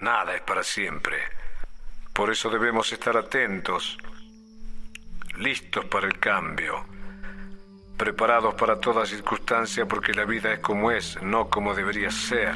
[0.00, 1.16] Nada es para siempre.
[2.12, 3.96] Por eso debemos estar atentos,
[5.38, 6.84] listos para el cambio,
[7.96, 12.54] preparados para toda circunstancia porque la vida es como es, no como debería ser.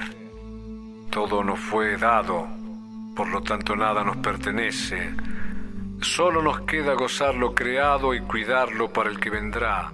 [1.10, 2.46] Todo nos fue dado,
[3.16, 5.14] por lo tanto nada nos pertenece.
[6.02, 9.90] Solo nos queda gozar lo creado y cuidarlo para el que vendrá.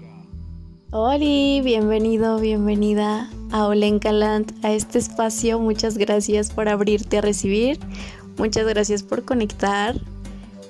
[0.90, 5.58] Hola, bienvenido, bienvenida a Olenkaland, a este espacio.
[5.58, 7.79] Muchas gracias por abrirte a recibir.
[8.38, 9.98] Muchas gracias por conectar,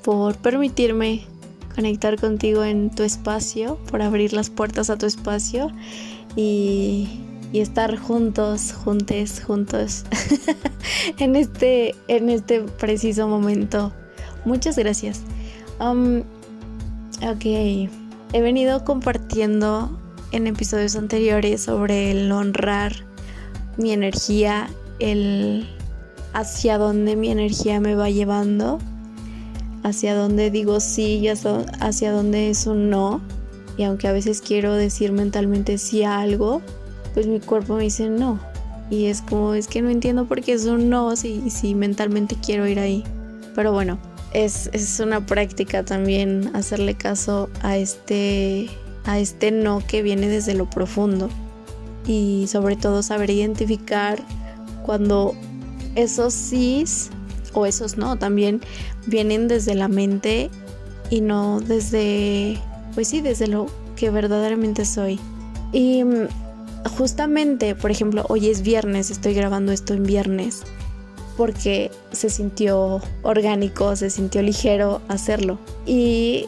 [0.05, 1.27] por permitirme
[1.75, 5.71] conectar contigo en tu espacio, por abrir las puertas a tu espacio
[6.35, 10.05] y, estar juntos, juntes, juntos
[11.19, 13.93] en, este, en este preciso momento.
[14.45, 15.23] Muchas gracias.
[15.81, 16.19] Um,
[17.23, 17.45] ok,
[18.35, 19.91] he venido compartiendo
[20.33, 22.93] en episodios anteriores sobre el honrar
[23.77, 24.69] mi energía,
[24.99, 25.69] el
[26.33, 28.79] hacia dónde mi energía me va llevando,
[29.83, 33.21] hacia dónde digo sí y hacia dónde es un no.
[33.79, 36.63] Y aunque a veces quiero decir mentalmente sí a algo,
[37.15, 38.39] pues mi cuerpo me dice no.
[38.91, 42.37] Y es como, es que no entiendo por qué es un no si, si mentalmente
[42.45, 43.05] quiero ir ahí.
[43.55, 43.99] Pero bueno,
[44.33, 48.69] es, es una práctica también hacerle caso a este
[49.07, 51.31] a este no que viene desde lo profundo
[52.07, 54.23] y sobre todo saber identificar
[54.85, 55.35] cuando
[55.95, 56.85] esos sí
[57.53, 58.61] o esos no también
[59.07, 60.51] vienen desde la mente
[61.11, 62.59] y no desde,
[62.95, 65.19] pues sí, desde lo que verdaderamente soy.
[65.73, 66.29] Y mm,
[66.97, 70.63] justamente, por ejemplo, hoy es viernes, estoy grabando esto en viernes
[71.37, 75.59] porque se sintió orgánico, se sintió ligero hacerlo.
[75.87, 76.47] Y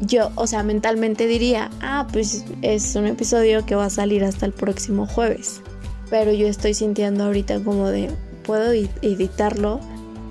[0.00, 4.46] yo, o sea, mentalmente diría, ah, pues es un episodio que va a salir hasta
[4.46, 5.60] el próximo jueves.
[6.08, 8.10] Pero yo estoy sintiendo ahorita como de,
[8.44, 9.80] puedo editarlo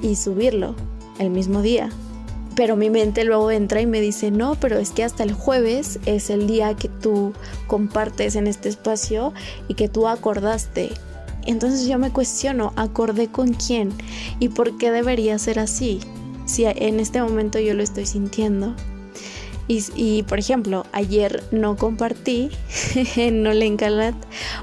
[0.02, 0.76] y subirlo
[1.20, 1.90] el mismo día.
[2.56, 6.00] Pero mi mente luego entra y me dice, no, pero es que hasta el jueves
[6.06, 7.34] es el día que tú
[7.68, 9.34] compartes en este espacio
[9.68, 10.90] y que tú acordaste.
[11.46, 13.94] Entonces yo me cuestiono, ¿acordé con quién?
[14.40, 16.00] ¿Y por qué debería ser así?
[16.46, 18.76] Si en este momento yo lo estoy sintiendo.
[19.72, 22.50] Y, por ejemplo, ayer no compartí
[23.16, 24.16] en Nolencalat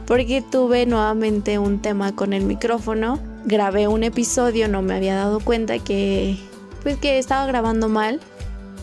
[0.05, 3.21] porque tuve nuevamente un tema con el micrófono.
[3.45, 6.37] Grabé un episodio, no me había dado cuenta que
[6.83, 8.19] pues que estaba grabando mal.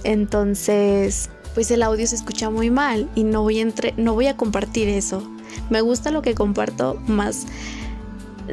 [0.05, 4.37] Entonces, pues el audio se escucha muy mal y no voy entre, no voy a
[4.37, 5.29] compartir eso.
[5.69, 7.47] Me gusta lo que comparto más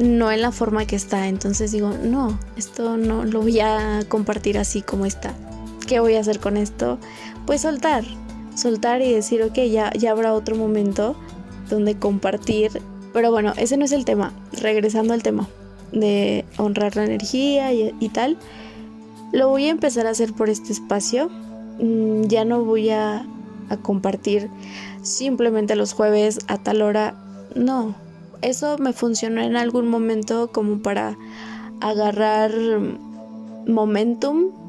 [0.00, 1.28] no en la forma que está.
[1.28, 5.34] Entonces digo, no, esto no lo voy a compartir así como está.
[5.90, 6.98] ¿Qué voy a hacer con esto?
[7.46, 8.04] Pues soltar,
[8.54, 11.16] soltar y decir, ok, ya, ya habrá otro momento
[11.68, 12.80] donde compartir.
[13.12, 14.32] Pero bueno, ese no es el tema.
[14.52, 15.48] Regresando al tema
[15.90, 18.38] de honrar la energía y, tal,
[19.32, 21.28] lo voy a empezar a hacer por este espacio.
[21.80, 23.26] Mm, ya no voy a,
[23.68, 24.48] a compartir
[25.02, 27.16] simplemente los jueves a tal hora.
[27.56, 27.96] No,
[28.42, 31.18] eso me funcionó en algún momento como para
[31.80, 32.52] agarrar
[33.66, 34.59] momentum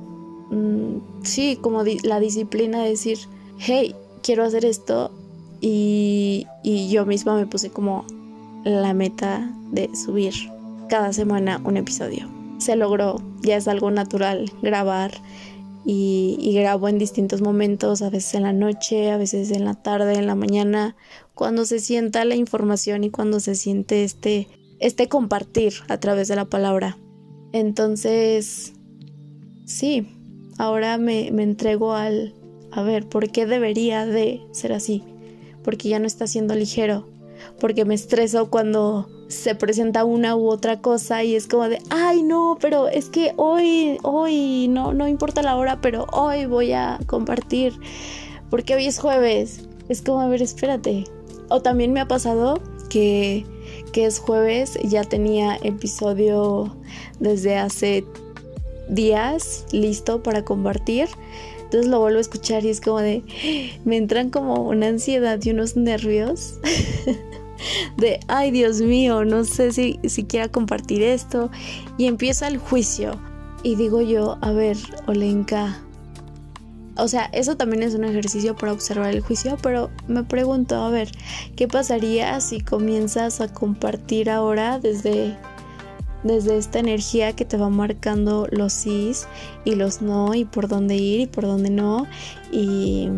[0.52, 3.18] Mm, sí, como la disciplina de decir,
[3.58, 5.12] hey, quiero hacer esto
[5.62, 6.46] y,
[6.90, 8.06] yo misma me puse como
[8.66, 10.34] la meta de subir
[10.90, 12.30] cada semana un episodio.
[12.60, 15.14] Se logró, ya es algo natural grabar
[15.86, 19.76] y, y, grabo en distintos momentos, a veces en la noche, a veces en la
[19.76, 20.98] tarde, en la mañana,
[21.34, 24.48] cuando se sienta la información y cuando se siente este,
[24.80, 26.98] este compartir a través de la palabra.
[27.54, 28.74] Entonces,
[29.66, 30.08] sí,
[30.62, 32.36] ahora me, entrego al,
[32.72, 35.04] a ver, ¿por qué debería de ser así?
[35.64, 37.10] Porque ya no está siendo ligero,
[37.60, 42.22] porque me estreso cuando se presenta una u otra cosa y es como de, ay
[42.22, 47.00] no, pero es que hoy, hoy, no, no importa la hora, pero hoy voy a
[47.08, 47.74] compartir,
[48.52, 49.68] porque hoy es jueves.
[49.90, 51.06] Es como, a ver, espérate.
[51.50, 53.46] O también me ha pasado que,
[53.94, 56.78] que es jueves, ya tenía episodio
[57.20, 58.06] desde hace
[58.92, 61.08] días listo para compartir.
[61.64, 63.24] Entonces lo vuelvo a escuchar y es como de,
[63.86, 66.60] me entran como una ansiedad y unos nervios
[67.98, 71.50] de, ay Dios mío, no sé si, si quiera compartir esto.
[71.98, 73.20] Y empieza el juicio.
[73.64, 74.78] Y digo yo, a ver,
[75.08, 75.82] Olenka.
[76.98, 80.90] O sea, eso también es un ejercicio para observar el juicio, pero me pregunto, a
[80.90, 81.10] ver,
[81.56, 85.38] ¿qué pasaría si comienzas a compartir ahora desde
[86.24, 89.28] desde esta energía que te va marcando los sís
[89.66, 92.08] y los no y por dónde ir y por dónde no
[92.52, 93.10] y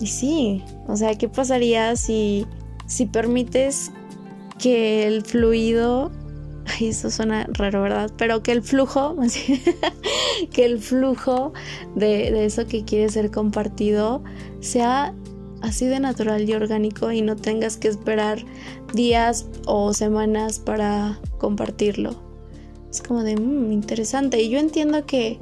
[0.00, 2.46] y sí, o sea, ¿qué pasaría si
[2.86, 3.90] si permites
[4.58, 6.10] que el fluido
[6.80, 8.10] eso suena raro, ¿verdad?
[8.16, 9.16] Pero que el flujo,
[10.52, 11.52] que el flujo
[11.96, 14.22] de, de eso que quiere ser compartido
[14.60, 15.14] sea
[15.62, 18.44] así de natural y orgánico y no tengas que esperar
[18.94, 22.14] días o semanas para compartirlo.
[22.90, 24.40] Es como de mmm, interesante.
[24.42, 25.38] Y yo entiendo que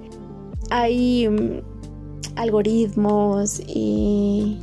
[0.70, 1.60] hay mm,
[2.36, 4.58] algoritmos y,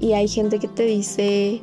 [0.00, 1.60] y hay gente que te dice,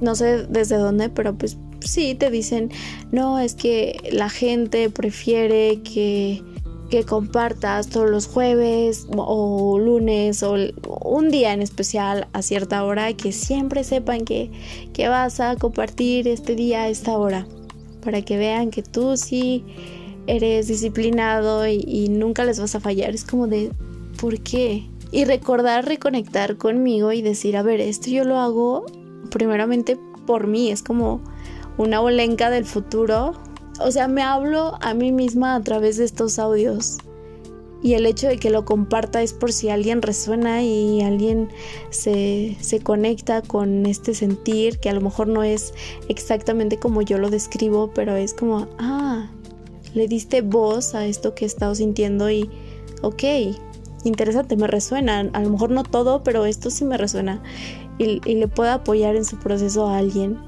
[0.00, 2.70] no sé desde dónde, pero pues sí, te dicen,
[3.12, 6.42] no, es que la gente prefiere que
[6.88, 10.56] que compartas todos los jueves o lunes o
[11.04, 14.50] un día en especial a cierta hora, que siempre sepan que,
[14.92, 17.46] que vas a compartir este día a esta hora,
[18.08, 19.62] para que vean que tú sí
[20.26, 23.14] eres disciplinado y, nunca les vas a fallar.
[23.14, 23.70] Es como de,
[24.18, 24.88] ¿por qué?
[25.12, 28.86] Y recordar, reconectar conmigo y decir, a ver, esto yo lo hago
[29.30, 31.20] primeramente por mí, es como
[31.76, 33.34] una bolenca del futuro
[33.80, 36.98] o sea, me hablo a mí misma a través de estos audios.
[37.82, 41.48] Y el hecho de que lo comparta es por si alguien resuena y alguien
[41.90, 45.74] se, se, conecta con este sentir, que a lo mejor no es
[46.08, 49.30] exactamente como yo lo describo, pero es como, ah,
[49.94, 52.50] le diste voz a esto que he estado sintiendo y,
[53.02, 53.22] ok,
[54.04, 55.20] interesante, me resuena.
[55.32, 57.42] A lo mejor no todo, pero esto sí me resuena.
[57.98, 60.38] Y, y le puedo apoyar en su proceso a alguien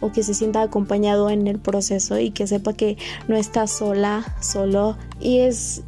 [0.00, 2.96] o que se sienta acompañado en el proceso y que sepa que
[3.28, 4.96] no está sola, solo.
[5.20, 5.82] Y es,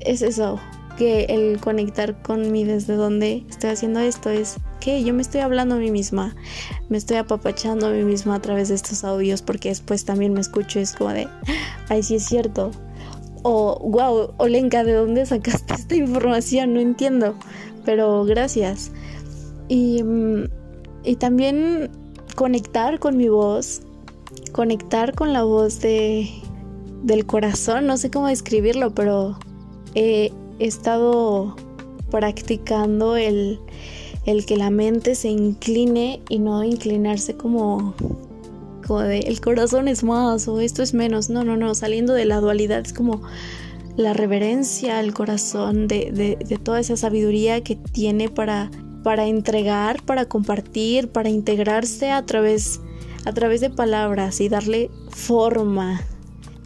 [0.00, 0.58] es eso,
[0.96, 5.40] que el conectar con mí desde donde estoy haciendo esto es que yo me estoy
[5.40, 6.34] hablando a mí misma,
[6.88, 10.40] me estoy apapachando a mí misma a través de estos audios porque después también me
[10.40, 11.28] escucho y es como de,
[11.88, 12.70] ay, sí es cierto.
[13.42, 16.74] O, wow, Olenka, ¿de dónde sacaste esta información?
[16.74, 17.34] No entiendo,
[17.86, 18.92] pero gracias.
[19.68, 20.44] Y, mm,
[21.04, 21.90] y también
[22.34, 23.80] conectar con mi voz,
[24.52, 26.28] conectar con la voz de,
[27.02, 29.38] del corazón, no sé cómo describirlo, pero
[29.94, 31.56] he, estado
[32.10, 33.58] practicando el,
[34.26, 37.94] el, que la mente se incline y no inclinarse como,
[38.86, 42.26] como de el corazón es más o esto es menos, no, no, no, saliendo de
[42.26, 43.22] la dualidad es como
[43.96, 48.70] la reverencia al corazón de, de, toda esa sabiduría que tiene para
[49.02, 52.80] para entregar, para compartir, para integrarse a través,
[53.24, 56.00] a través de palabras y darle forma.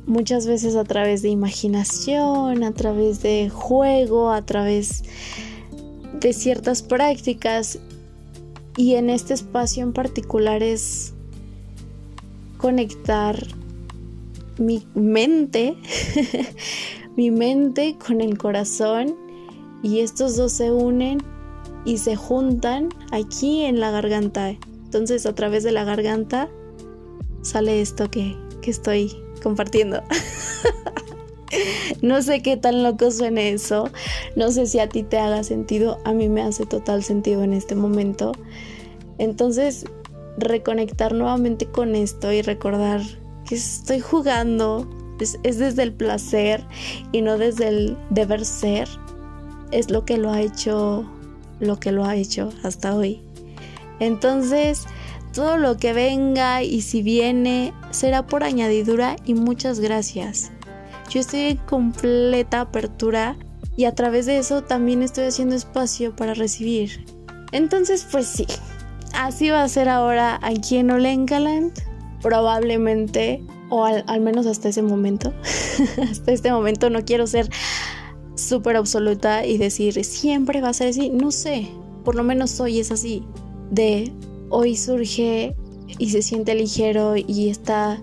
[0.07, 5.03] Muchas veces a través de imaginación, a través de juego, a través
[6.21, 7.79] de ciertas prácticas.
[8.77, 11.15] Y en este espacio en particular es
[12.59, 13.47] conectar
[14.59, 15.77] mi mente,
[17.17, 19.17] mi mente con el corazón
[19.83, 21.19] y estos dos se unen
[21.85, 24.57] y se juntan aquí en la garganta.
[24.85, 26.49] Entonces a través de la garganta
[27.43, 30.03] sale esto que, que estoy compartiendo.
[32.03, 33.91] no sé qué tan loco suene eso.
[34.35, 35.99] No sé si a ti te haga sentido.
[36.05, 38.33] A mí me hace total sentido en este momento.
[39.19, 39.85] Entonces,
[40.39, 43.03] reconectar nuevamente con esto y recordar
[43.47, 44.89] que estoy jugando.
[45.21, 46.65] Es, es desde el placer
[47.13, 48.89] y no desde el deber ser.
[49.71, 51.07] Es lo que lo ha hecho
[51.61, 53.21] lo que lo ha hecho hasta hoy.
[54.01, 54.87] Entonces,
[55.33, 60.51] todo lo que venga y si viene será por añadidura y muchas gracias.
[61.09, 63.37] Yo estoy en completa apertura
[63.77, 67.07] y a través de eso también estoy haciendo espacio para recibir.
[67.53, 68.47] Entonces, pues sí,
[69.15, 71.73] así va a ser ahora aquí en Olenkaland.
[72.21, 75.33] Probablemente, o al, menos hasta ese momento.
[76.11, 77.49] hasta este momento no quiero ser
[78.35, 81.69] súper absoluta y decir siempre va a ser así, no sé,
[82.05, 83.23] por lo menos hoy es así,
[83.71, 84.13] de
[84.51, 85.55] hoy surge
[85.99, 88.01] y se siente ligero y está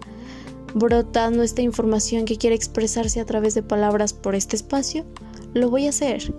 [0.73, 5.05] brotando esta información que quiere expresarse a través de palabras por este espacio,
[5.53, 6.33] lo voy a hacer,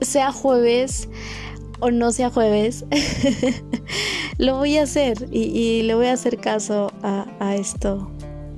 [0.00, 1.08] sea jueves
[1.80, 2.84] o no sea jueves,
[4.38, 8.10] lo voy a hacer y, le voy a hacer caso a, esto,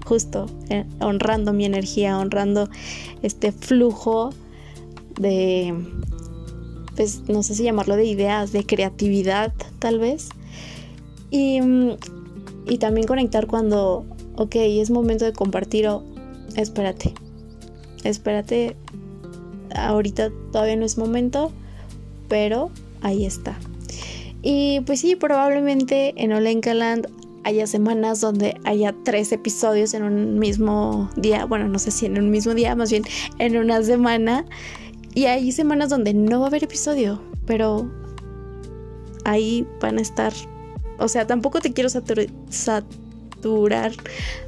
[0.07, 2.69] justo, eh, honrando mi energía, honrando
[3.23, 4.31] este flujo
[5.21, 5.75] de,
[6.97, 10.29] pues no sé si llamarlo de ideas, de creatividad tal vez.
[11.31, 11.61] Y,
[12.69, 14.05] y también conectar cuando,
[14.37, 16.03] ok, es momento de compartir o
[16.57, 17.15] espérate,
[18.05, 18.77] espérate,
[19.75, 21.53] ahorita todavía no es momento,
[22.29, 22.71] pero
[23.03, 23.59] ahí está.
[24.43, 27.09] Y pues sí, probablemente en Olenkaland
[27.45, 32.19] haya semanas donde haya tres episodios en un mismo día, bueno, no sé si en
[32.19, 33.05] un mismo día, más bien
[33.39, 34.45] en una semana.
[35.15, 37.91] Y hay semanas donde no va a haber episodio, pero
[39.25, 40.33] ahí van a estar.
[40.99, 43.93] O sea, tampoco te quiero saturar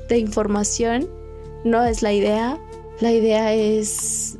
[0.08, 1.08] de información,
[1.64, 2.58] no es la idea.
[3.00, 4.36] La idea es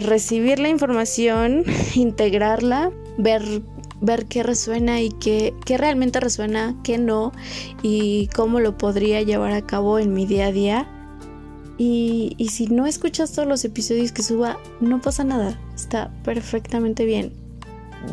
[0.00, 3.62] recibir la información, integrarla, ver,
[4.00, 7.32] ver qué resuena y qué, qué realmente resuena, qué no,
[7.82, 10.88] y cómo lo podría llevar a cabo en mi día a día.
[11.76, 17.04] Y, y si no escuchas todos los episodios que suba, no pasa nada, está perfectamente
[17.04, 17.32] bien.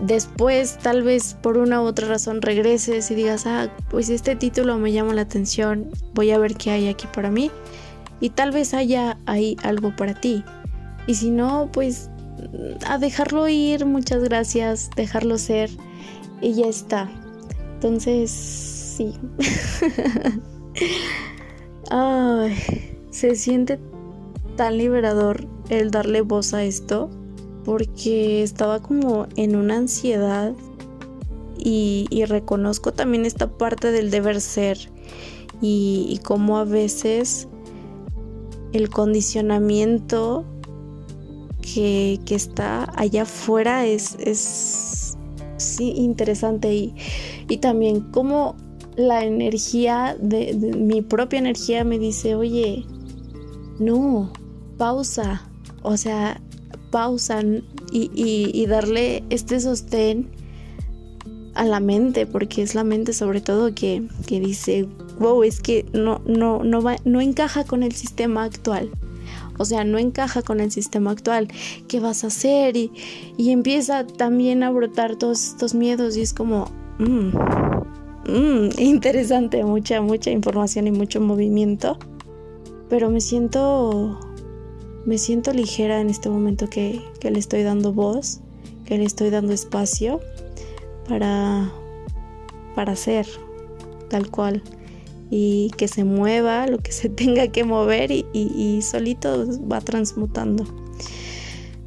[0.04, 4.78] Después, tal vez por una u otra razón, regreses y digas, ah, pues este título
[4.78, 7.52] me llama la atención, voy a ver qué hay aquí para mí.
[8.20, 10.44] Y tal vez haya ahí algo para ti.
[11.08, 12.10] Y si no, pues
[12.86, 15.70] a dejarlo ir, muchas gracias, dejarlo ser
[16.42, 17.10] y ya está.
[17.76, 19.14] Entonces, sí.
[21.92, 22.56] Ay,
[23.12, 23.80] se siente
[24.56, 27.10] tan liberador el darle voz a esto
[27.66, 30.54] porque estaba como en una ansiedad
[31.58, 34.78] y, reconozco también esta parte del deber ser
[35.62, 37.48] y, cómo a veces
[38.72, 40.46] el condicionamiento
[41.62, 45.18] que, está allá afuera es,
[45.80, 46.94] interesante
[47.48, 48.56] y, también como
[48.96, 52.86] la energía de, mi propia energía me dice, oye,
[53.80, 54.32] no,
[54.78, 55.50] pausa,
[55.82, 56.42] o sea,
[56.92, 57.42] pausa
[57.92, 60.30] y, y, darle este sostén
[61.54, 64.88] a la mente, porque es la mente sobre todo que, que dice,
[65.20, 68.92] wow, es que no, no, no, va, no encaja con el sistema actual
[69.58, 71.48] o sea, no encaja con el sistema actual,
[71.88, 72.76] ¿qué vas a hacer?
[72.76, 72.92] Y,
[73.38, 80.88] empieza también a brotar todos estos miedos y es como, mmm, interesante, mucha, mucha información
[80.88, 81.98] y mucho movimiento,
[82.90, 84.20] pero me siento,
[85.06, 88.42] me siento ligera en este momento que, que le estoy dando voz,
[88.86, 90.20] que le estoy dando espacio
[91.08, 91.72] para,
[92.76, 93.28] para ser
[94.10, 94.62] tal cual
[95.30, 100.66] y que se mueva lo que se tenga que mover y, solito va transmutando.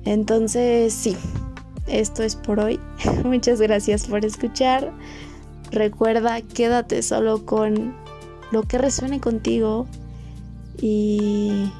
[0.05, 1.17] Entonces, sí,
[1.87, 2.81] esto es por hoy.
[3.25, 4.93] Muchas gracias por escuchar.
[5.71, 7.95] Recuerda, quédate solo con
[8.53, 9.87] lo que resuene contigo
[10.81, 11.71] y,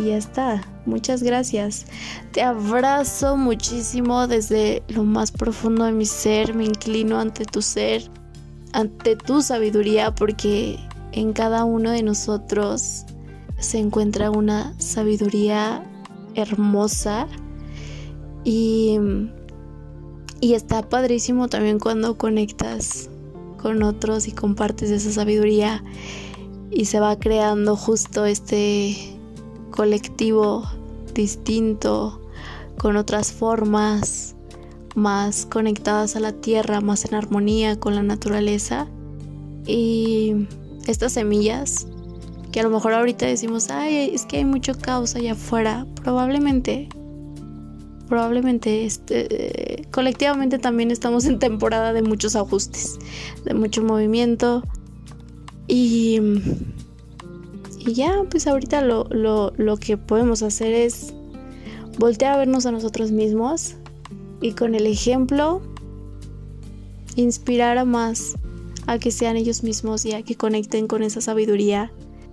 [0.00, 0.62] y ya está.
[0.86, 1.86] Muchas gracias.
[2.32, 6.54] Te abrazo muchísimo desde lo más profundo de mi ser.
[6.54, 8.02] Me inclino ante tu ser,
[8.72, 10.78] ante tu sabiduría porque
[11.12, 13.04] en cada uno de nosotros
[13.58, 15.84] se encuentra una sabiduría
[16.34, 17.26] hermosa
[18.44, 18.98] y,
[20.40, 23.10] y está padrísimo también cuando conectas
[23.60, 25.84] con otros y compartes esa sabiduría
[26.70, 29.19] y se va creando justo este
[29.80, 30.62] colectivo
[31.14, 32.20] distinto
[32.76, 34.36] con otras formas
[34.94, 38.88] más conectadas a la tierra, más en armonía con la naturaleza.
[39.66, 40.46] Y
[40.86, 41.86] estas semillas
[42.52, 46.90] que a lo mejor ahorita decimos, ay, es que hay mucho caos allá afuera, probablemente,
[48.06, 52.98] probablemente, este, colectivamente también estamos en temporada de muchos ajustes,
[53.46, 54.62] de mucho movimiento.
[55.68, 56.20] Y,
[57.90, 61.12] y ya, pues ahorita lo, lo, lo que podemos hacer es
[61.98, 63.74] voltear a vernos a nosotros mismos
[64.40, 65.60] y con el ejemplo
[67.16, 68.34] inspirar a más
[68.86, 71.92] a que sean ellos mismos y a que conecten con esa sabiduría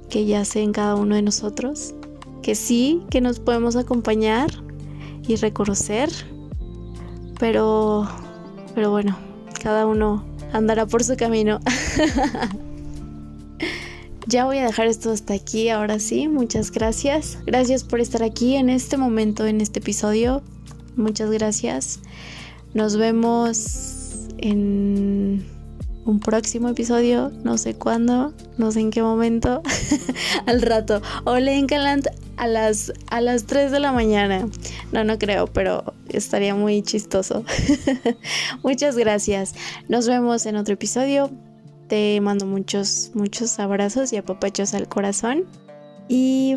[0.10, 1.96] que yace en cada uno de nosotros.
[2.44, 4.52] Que sí, que nos podemos acompañar
[5.28, 6.10] y reconocer,
[7.40, 8.08] pero,
[8.76, 9.18] pero bueno,
[9.62, 10.24] cada uno
[10.54, 11.60] andará por su camino.
[14.28, 17.38] ya voy a dejar esto hasta aquí, ahora sí, muchas gracias.
[17.46, 20.42] Gracias por estar aquí en este momento, en este episodio.
[20.98, 22.02] Muchas gracias.
[22.74, 25.46] Nos vemos en
[26.06, 29.62] un próximo episodio, no sé cuándo, no sé en qué momento,
[30.46, 31.02] al rato.
[31.24, 34.48] O Lenkaland a las, a las 3 de la mañana.
[34.92, 37.46] No, no creo, pero estaría muy chistoso.
[38.64, 39.56] Muchas gracias.
[39.88, 41.32] Nos vemos en otro episodio.
[41.88, 45.46] Te mando muchos, muchos abrazos y apapachos al corazón.
[46.10, 46.56] Y,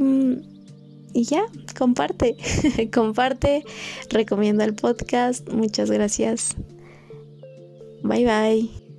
[1.13, 1.45] y ya,
[1.79, 2.37] comparte,
[2.93, 3.65] comparte,
[4.11, 5.49] recomienda el podcast.
[5.51, 6.57] Muchas gracias.
[8.03, 8.89] Bye bye.